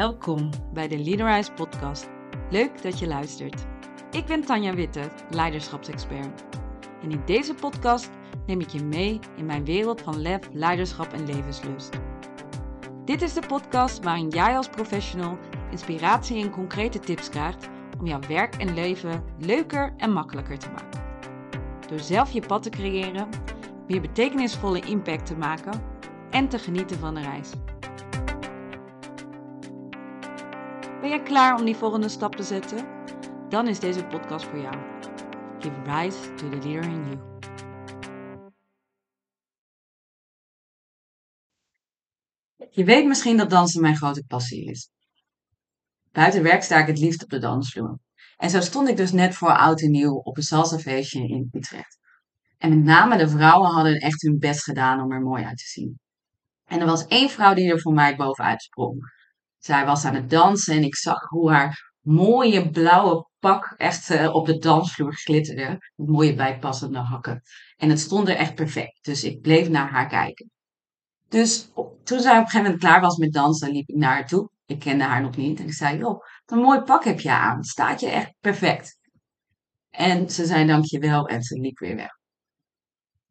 [0.00, 2.08] Welkom bij de Leaderize podcast.
[2.50, 3.66] Leuk dat je luistert.
[4.10, 6.44] Ik ben Tanja Witte, leiderschapsexpert.
[7.02, 8.10] En in deze podcast
[8.46, 12.00] neem ik je mee in mijn wereld van lef, leiderschap en levenslust.
[13.04, 15.38] Dit is de podcast waarin jij als professional
[15.70, 21.02] inspiratie en concrete tips krijgt om jouw werk en leven leuker en makkelijker te maken.
[21.88, 23.28] Door zelf je pad te creëren,
[23.86, 25.82] meer betekenisvolle impact te maken
[26.30, 27.50] en te genieten van de reis.
[31.00, 32.86] Ben jij klaar om die volgende stap te zetten?
[33.48, 34.76] Dan is deze podcast voor jou.
[35.58, 37.18] Give rise to the leader in you.
[42.70, 44.90] Je weet misschien dat dansen mijn grote passie is.
[46.12, 47.98] Buiten werk sta ik het liefst op de dansvloer.
[48.36, 51.98] En zo stond ik dus net voor oud en nieuw op een salsafeestje in Utrecht.
[52.58, 55.66] En met name de vrouwen hadden echt hun best gedaan om er mooi uit te
[55.66, 55.98] zien.
[56.64, 59.18] En er was één vrouw die er voor mij bovenuit sprong.
[59.60, 64.34] Zij was aan het dansen en ik zag hoe haar mooie blauwe pak echt uh,
[64.34, 65.68] op de dansvloer glitterde.
[65.94, 67.42] Met mooie bijpassende hakken.
[67.76, 69.04] En het stond er echt perfect.
[69.04, 70.50] Dus ik bleef naar haar kijken.
[71.28, 71.70] Dus
[72.04, 74.50] toen zij op een gegeven moment klaar was met dansen, liep ik naar haar toe.
[74.66, 75.60] Ik kende haar nog niet.
[75.60, 77.64] En ik zei, joh, wat een mooi pak heb je aan.
[77.64, 78.98] Staat je echt perfect.
[79.90, 82.18] En ze zei dankjewel en ze liep weer weg.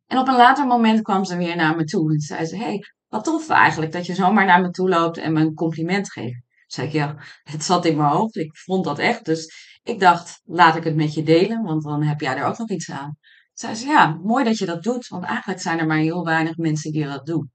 [0.06, 2.80] En op een later moment kwam ze weer naar me toe en zei ze, hey,
[3.10, 6.42] wat tof eigenlijk dat je zomaar naar me toe loopt en me een compliment geeft.
[6.68, 8.36] Zei ik, ja, het zat in mijn hoofd.
[8.36, 9.26] Ik vond dat echt.
[9.26, 12.58] Dus ik dacht, laat ik het met je delen, want dan heb jij er ook
[12.58, 13.18] nog iets aan.
[13.54, 16.58] Zei ze, ja, mooi dat je dat doet, want eigenlijk zijn er maar heel weinig
[16.58, 17.52] mensen die dat doen.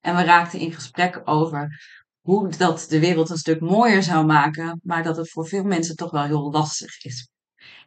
[0.00, 1.80] En we raakten in gesprek over
[2.20, 5.96] hoe dat de wereld een stuk mooier zou maken, maar dat het voor veel mensen
[5.96, 7.28] toch wel heel lastig is.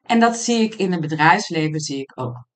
[0.03, 2.47] En dat zie ik in het bedrijfsleven, zie ik ook.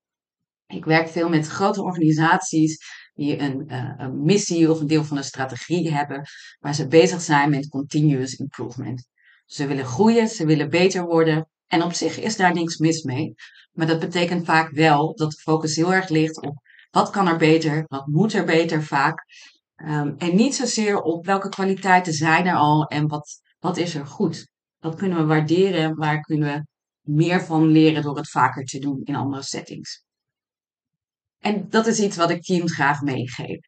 [0.68, 2.78] Ik werk veel met grote organisaties
[3.14, 6.26] die een, uh, een, missie of een deel van een strategie hebben,
[6.60, 9.08] waar ze bezig zijn met continuous improvement.
[9.46, 11.48] Ze willen groeien, ze willen beter worden.
[11.68, 13.34] En op zich is daar niks mis mee.
[13.72, 16.62] Maar dat betekent vaak wel dat de focus heel erg ligt op
[16.94, 19.26] wat kan er beter, wat moet er beter vaak.
[19.76, 24.06] Um, en niet zozeer op welke kwaliteiten zijn er al en wat, wat is er
[24.06, 24.48] goed.
[24.80, 26.66] Wat kunnen we waarderen en waar kunnen we
[27.02, 30.03] meer van leren door het vaker te doen in andere settings.
[31.44, 33.60] En dat is iets wat ik teams graag meegeef.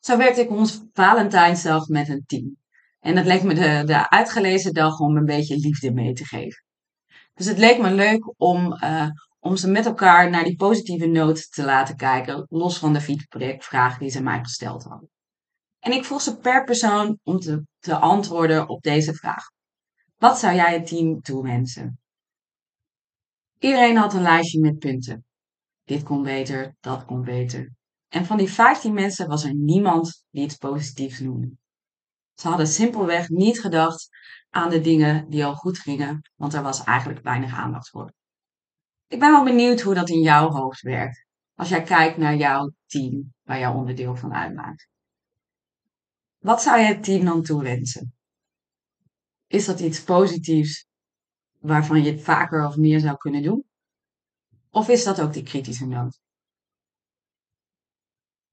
[0.00, 2.56] Zo werkte ik ons Valentijnsdag met een team.
[3.00, 6.64] En het leek me de, de uitgelezen dag om een beetje liefde mee te geven.
[7.34, 9.08] Dus het leek me leuk om, uh,
[9.38, 14.00] om ze met elkaar naar die positieve noot te laten kijken, los van de feedbackvragen
[14.00, 15.10] die ze mij gesteld hadden.
[15.78, 19.44] En ik vroeg ze per persoon om te, te antwoorden op deze vraag.
[20.16, 21.98] Wat zou jij het team toewensen?
[23.58, 25.26] Iedereen had een lijstje met punten.
[25.88, 27.72] Dit kon beter, dat kon beter.
[28.08, 31.56] En van die 15 mensen was er niemand die iets positiefs noemde.
[32.34, 34.08] Ze hadden simpelweg niet gedacht
[34.50, 38.12] aan de dingen die al goed gingen, want er was eigenlijk weinig aandacht voor.
[39.06, 42.72] Ik ben wel benieuwd hoe dat in jouw hoofd werkt, als jij kijkt naar jouw
[42.86, 44.88] team waar jouw onderdeel van uitmaakt.
[46.38, 48.14] Wat zou je het team dan toewensen?
[49.46, 50.86] Is dat iets positiefs
[51.58, 53.67] waarvan je het vaker of meer zou kunnen doen?
[54.70, 56.20] Of is dat ook die kritische noot?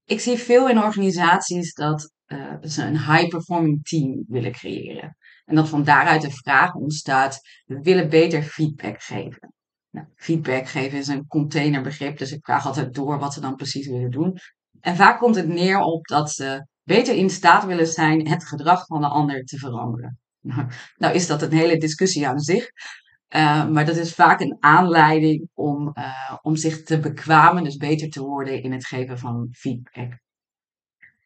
[0.03, 5.17] Ik zie veel in organisaties dat uh, ze een high-performing team willen creëren.
[5.45, 9.53] En dat van daaruit de vraag ontstaat, we willen beter feedback geven.
[9.89, 13.87] Nou, feedback geven is een containerbegrip, dus ik vraag altijd door wat ze dan precies
[13.87, 14.37] willen doen.
[14.79, 18.85] En vaak komt het neer op dat ze beter in staat willen zijn het gedrag
[18.85, 20.19] van de ander te veranderen.
[20.39, 22.69] Nou, nou is dat een hele discussie aan zich.
[23.29, 28.09] Uh, maar dat is vaak een aanleiding om, uh, om zich te bekwamen, dus beter
[28.09, 30.19] te worden in het geven van feedback.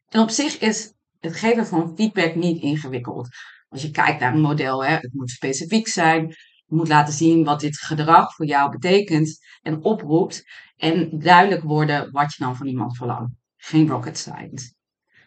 [0.09, 3.27] En op zich is het geven van feedback niet ingewikkeld.
[3.69, 6.27] Als je kijkt naar een model, hè, het moet specifiek zijn.
[6.65, 10.43] Je moet laten zien wat dit gedrag voor jou betekent en oproept.
[10.77, 13.33] En duidelijk worden wat je dan van iemand verlangt.
[13.57, 14.73] Geen rocket science.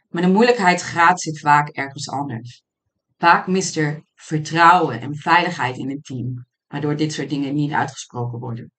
[0.09, 2.63] Maar de moeilijkheidsgraad zit vaak ergens anders.
[3.19, 8.39] Vaak mist er vertrouwen en veiligheid in het team waardoor dit soort dingen niet uitgesproken
[8.39, 8.71] worden.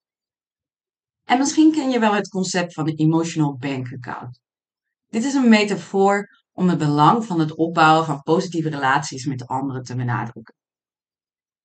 [1.24, 4.40] En misschien ken je wel het concept van een emotional bank account.
[5.08, 9.84] Dit is een metafoor om het belang van het opbouwen van positieve relaties met anderen
[9.84, 10.56] te benadrukken.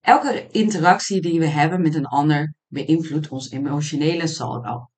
[0.00, 4.90] Elke interactie die we hebben met een ander beïnvloedt ons emotionele saldo.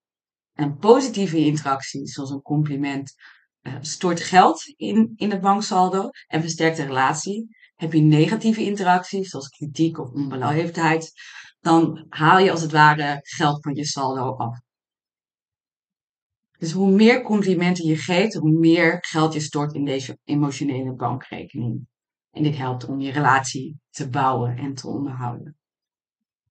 [0.55, 3.15] Een positieve interactie, zoals een compliment,
[3.62, 7.56] uh, stort geld in, in het banksaldo en versterkt de relatie.
[7.81, 11.12] Heb je negatieve interacties, zoals kritiek of onbeleefdheid,
[11.61, 14.59] dan haal je als het ware geld van je saldo af.
[16.59, 21.87] Dus hoe meer complimenten je geeft, hoe meer geld je stort in deze emotionele bankrekening.
[22.31, 25.56] En dit helpt om je relatie te bouwen en te onderhouden.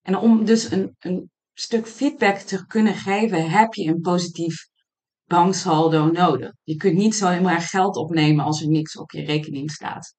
[0.02, 4.68] En om dus een, een stuk feedback te kunnen geven, heb je een positief
[5.26, 6.52] banksaldo nodig.
[6.64, 10.18] Je kunt niet zomaar geld opnemen als er niks op je rekening staat.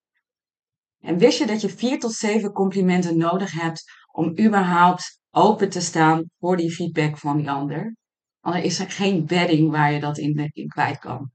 [1.00, 5.80] En wist je dat je vier tot zeven complimenten nodig hebt om überhaupt open te
[5.80, 7.96] staan voor die feedback van die ander?
[8.40, 11.30] Anders is er geen bedding waar je dat in, in kwijt kan.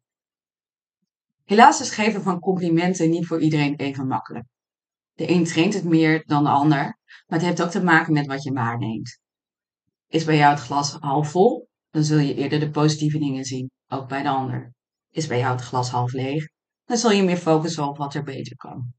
[1.43, 4.45] Helaas is geven van complimenten niet voor iedereen even makkelijk.
[5.13, 6.83] De een traint het meer dan de ander,
[7.27, 9.19] maar het heeft ook te maken met wat je waarneemt.
[10.07, 13.71] Is bij jou het glas half vol, dan zul je eerder de positieve dingen zien,
[13.87, 14.73] ook bij de ander.
[15.09, 16.47] Is bij jou het glas half leeg,
[16.85, 18.93] dan zul je meer focussen op wat er beter kan.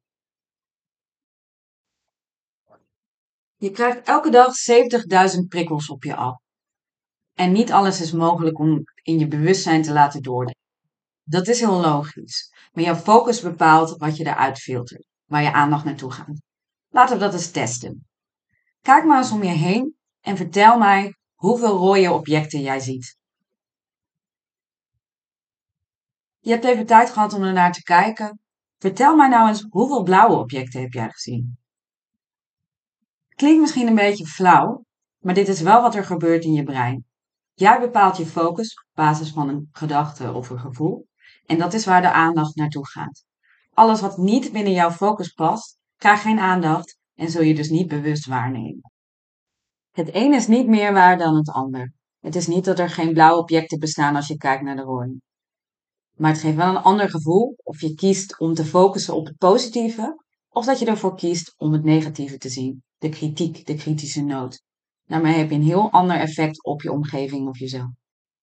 [3.57, 4.53] Je krijgt elke dag
[5.37, 6.41] 70.000 prikkels op je af.
[7.35, 10.65] En niet alles is mogelijk om in je bewustzijn te laten doordenken.
[11.23, 12.53] Dat is heel logisch.
[12.73, 16.41] Maar jouw focus bepaalt wat je eruit filtert, waar je aandacht naartoe gaat.
[16.89, 18.07] Laten we dat eens testen.
[18.81, 23.17] Kijk maar eens om je heen en vertel mij hoeveel rode objecten jij ziet.
[26.39, 28.41] Je hebt even tijd gehad om er naar te kijken.
[28.79, 31.59] Vertel mij nou eens hoeveel blauwe objecten heb jij gezien?
[33.37, 34.85] Klinkt misschien een beetje flauw,
[35.19, 37.05] maar dit is wel wat er gebeurt in je brein.
[37.55, 41.07] Jij bepaalt je focus op basis van een gedachte of een gevoel.
[41.47, 43.25] En dat is waar de aandacht naartoe gaat.
[43.75, 47.89] Alles wat niet binnen jouw focus past, krijgt geen aandacht en zul je dus niet
[47.89, 48.93] bewust waarnemen.
[49.93, 51.93] Het een is niet meer waar dan het ander.
[52.21, 55.21] Het is niet dat er geen blauwe objecten bestaan als je kijkt naar de rode.
[56.15, 59.37] Maar het geeft wel een ander gevoel of je kiest om te focussen op het
[59.37, 64.23] positieve of dat je ervoor kiest om het negatieve te zien, de kritiek, de kritische
[64.23, 64.63] noot.
[65.05, 67.91] Daarmee heb je een heel ander effect op je omgeving of jezelf.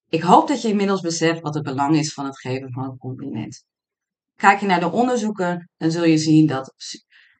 [0.09, 2.97] Ik hoop dat je inmiddels beseft wat het belang is van het geven van een
[2.97, 3.65] compliment.
[4.35, 6.73] Kijk je naar de onderzoeken, dan zul je zien dat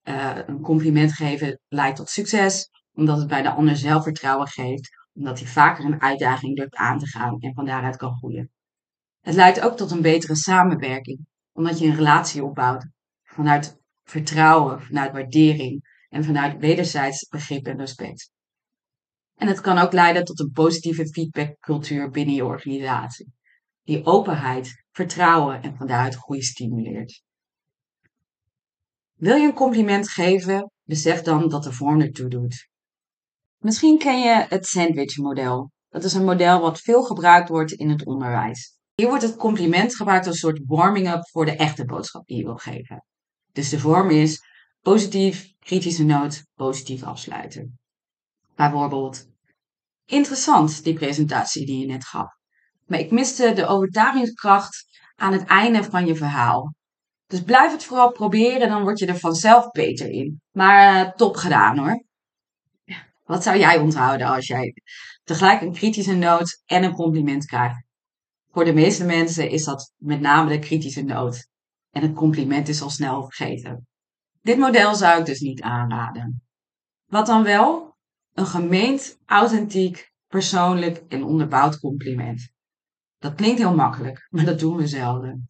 [0.04, 5.40] uh, een compliment geven leidt tot succes, omdat het bij de ander zelfvertrouwen geeft, omdat
[5.40, 8.52] hij vaker een uitdaging durft aan te gaan en van daaruit kan groeien.
[9.22, 12.88] Het leidt ook tot een betere samenwerking, omdat je een relatie opbouwt
[13.24, 18.32] vanuit vertrouwen, vanuit waardering en vanuit wederzijds begrip en respect.
[19.36, 23.34] En het kan ook leiden tot een positieve feedbackcultuur binnen je organisatie,
[23.84, 27.24] die openheid, vertrouwen en van daaruit groei stimuleert.
[29.14, 32.68] Wil je een compliment geven, besef dan dat de vorm ertoe doet.
[33.58, 35.72] Misschien ken je het sandwich-model.
[35.90, 38.78] Dat is een model wat veel gebruikt wordt in het onderwijs.
[38.96, 42.44] Hier wordt het compliment gebruikt als een soort warming-up voor de echte boodschap die je
[42.44, 43.06] wil geven.
[43.52, 44.42] Dus de vorm is
[44.82, 47.80] positief, kritische noot, positief afsluiten.
[48.56, 49.28] Bijvoorbeeld,
[50.06, 52.32] interessant die presentatie die je net gaf.
[52.86, 56.74] Maar ik miste de overtuigingskracht aan het einde van je verhaal.
[57.26, 60.42] Dus blijf het vooral proberen, dan word je er vanzelf beter in.
[60.52, 62.04] Maar uh, top gedaan hoor.
[63.24, 64.74] Wat zou jij onthouden als jij
[65.24, 67.84] tegelijk een kritische noot en een compliment krijgt?
[68.52, 71.48] Voor de meeste mensen is dat met name de kritische noot.
[71.92, 73.88] En het compliment is al snel vergeten.
[74.44, 76.44] Dit model zou ik dus niet aanraden.
[77.06, 77.96] Wat dan wel?
[78.34, 82.52] Een gemeend, authentiek, persoonlijk en onderbouwd compliment.
[83.18, 85.50] Dat klinkt heel makkelijk, maar dat doen we zelden.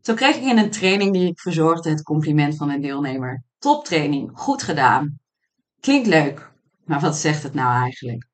[0.00, 3.44] Zo kreeg ik in een training die ik verzorgde het compliment van een deelnemer.
[3.58, 5.18] Toptraining, goed gedaan.
[5.80, 6.52] Klinkt leuk,
[6.84, 8.28] maar wat zegt het nou eigenlijk?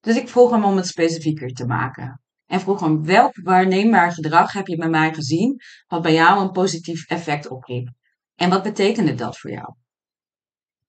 [0.00, 2.20] Dus ik vroeg hem om het specifieker te maken.
[2.46, 6.52] En vroeg hem welk waarneembaar gedrag heb je bij mij gezien wat bij jou een
[6.52, 7.98] positief effect opriep?
[8.40, 9.74] En wat betekende dat voor jou?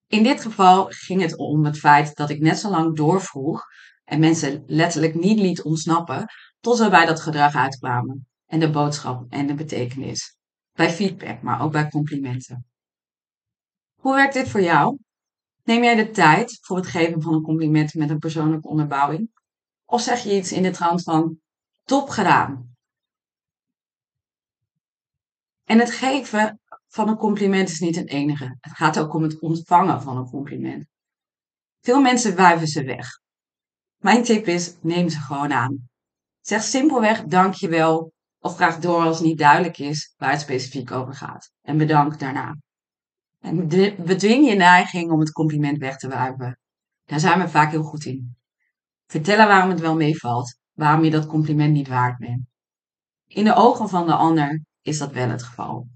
[0.08, 3.66] In dit geval ging het om het feit dat ik net zo lang doorvroeg
[4.04, 6.26] en mensen letterlijk niet liet ontsnappen
[6.60, 10.38] tot ze bij dat gedrag uitkwamen en de boodschap en de betekenis.
[10.74, 12.66] Bij feedback, maar ook bij complimenten.
[13.96, 14.98] Hoe werkt dit voor jou?
[15.64, 19.32] Neem jij de tijd voor het geven van een compliment met een persoonlijke onderbouwing?
[19.86, 21.40] Of zeg je iets in de trant van
[21.84, 22.76] top gedaan?
[25.64, 26.61] En het geven
[26.92, 28.58] van een compliment is niet het enige.
[28.60, 30.86] Het gaat ook om het ontvangen van een compliment.
[31.80, 33.08] Veel mensen wuiven ze weg.
[33.98, 35.90] Mijn tip is, neem ze gewoon aan.
[36.40, 41.52] Zeg simpelweg dankjewel of vraag door als niet duidelijk is waar het specifiek over gaat.
[41.62, 42.56] En bedank daarna.
[43.40, 43.68] En
[44.06, 46.60] bedwing je neiging om het compliment weg te wuiven.
[47.06, 48.36] Daar zijn we vaak heel goed in.
[49.06, 52.46] Vertellen waarom het wel meevalt, waarom je dat compliment niet waard bent.
[53.28, 55.88] In de ogen van de ander is dat wel het geval.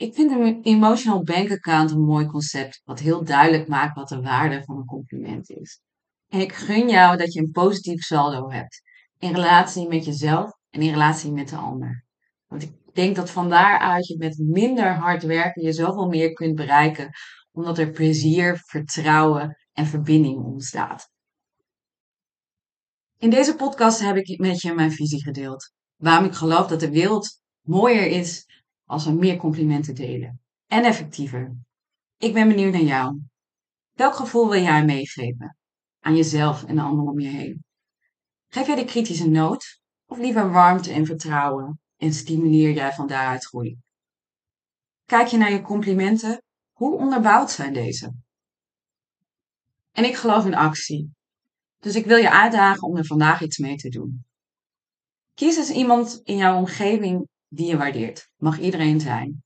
[0.00, 4.20] Ik vind een emotional bank account een mooi concept, wat heel duidelijk maakt wat de
[4.20, 5.80] waarde van een compliment is.
[6.28, 8.82] En ik gun jou dat je een positief saldo hebt
[9.18, 12.04] in relatie met jezelf en in relatie met de ander.
[12.46, 16.54] Want ik denk dat van daaruit je met minder hard werken je zoveel meer kunt
[16.54, 17.10] bereiken,
[17.52, 21.10] omdat er plezier, vertrouwen en verbinding ontstaat.
[23.18, 25.72] In deze podcast heb ik met je mijn visie gedeeld.
[25.96, 28.48] Waarom ik geloof dat de wereld mooier is
[28.90, 30.40] als we meer complimenten delen.
[30.66, 31.56] En effectiever.
[32.16, 33.20] Ik ben benieuwd naar jou.
[33.92, 35.56] Welk gevoel wil jij meegeven?
[36.00, 37.64] Aan jezelf en de anderen om je heen.
[38.48, 39.80] Geef jij de kritische noot?
[40.06, 41.80] Of liever warmte en vertrouwen?
[41.96, 43.78] En stimuleer jij van daaruit groei?
[45.06, 46.42] Kijk je naar je complimenten?
[46.72, 48.12] Hoe onderbouwd zijn deze?
[49.92, 51.10] En ik geloof in actie.
[51.78, 54.24] Dus ik wil je uitdagen om er vandaag iets mee te doen.
[55.34, 58.30] Kies eens iemand in jouw omgeving die je waardeert.
[58.36, 59.42] Mag iedereen zijn.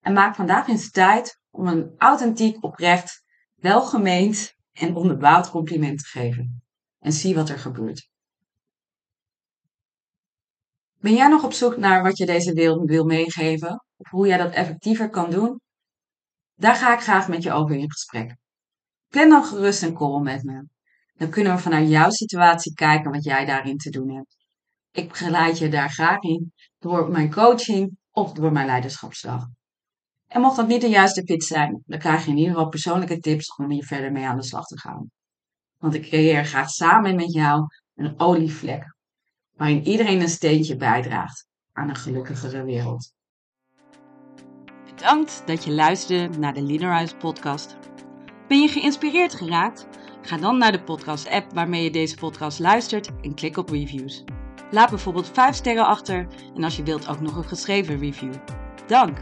[0.00, 3.22] En maak vandaag eens tijd om een authentiek, oprecht,
[3.54, 6.62] welgemeend en onderbouwd compliment te geven.
[6.98, 8.10] En zie wat er gebeurt.
[11.00, 13.84] Ben jij nog op zoek naar wat je deze wereld wil meegeven?
[13.96, 15.60] Of hoe jij dat effectiever kan doen?
[16.54, 18.36] Daar ga ik graag met je over in gesprek.
[19.08, 20.66] Plan dan gerust een call met me.
[21.14, 24.41] Dan kunnen we vanuit jouw situatie kijken wat jij daarin te doen hebt.
[24.92, 29.46] Ik begeleid je daar graag in door mijn coaching of door mijn leiderschapsdag.
[30.28, 33.18] En mocht dat niet de juiste fit zijn, dan krijg je in ieder geval persoonlijke
[33.18, 35.10] tips om hier verder mee aan de slag te gaan.
[35.78, 38.96] Want ik creëer graag samen met jou een olievlek,
[39.56, 43.12] waarin iedereen een steentje bijdraagt aan een gelukkigere wereld.
[44.84, 47.76] Bedankt dat je luisterde naar de Leaderize podcast.
[48.48, 49.86] Ben je geïnspireerd geraakt?
[50.22, 54.24] Ga dan naar de podcast-app waarmee je deze podcast luistert en klik op reviews.
[54.72, 58.32] Laat bijvoorbeeld 5 sterren achter en als je wilt ook nog een geschreven review.
[58.86, 59.18] Dank!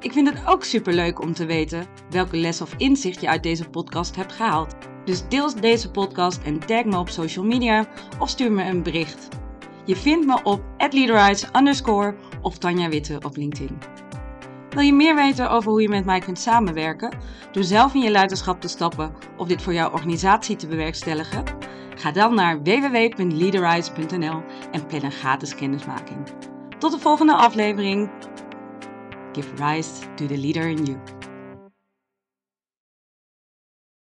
[0.00, 3.68] Ik vind het ook superleuk om te weten welke les of inzicht je uit deze
[3.68, 4.74] podcast hebt gehaald.
[5.04, 7.86] Dus deel deze podcast en tag me op social media
[8.18, 9.28] of stuur me een bericht.
[9.84, 13.78] Je vindt me op leaderize underscore of Tanja Witte op LinkedIn.
[14.70, 17.18] Wil je meer weten over hoe je met mij kunt samenwerken?
[17.52, 21.44] Door zelf in je leiderschap te stappen of dit voor jouw organisatie te bewerkstelligen?
[21.94, 24.42] Ga dan naar www.leaderize.nl
[24.76, 26.26] en plan gratis kennismaking.
[26.78, 28.10] Tot de volgende aflevering.
[29.32, 31.15] Give rise to the leader in you.